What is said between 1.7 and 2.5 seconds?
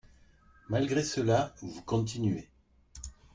continuez.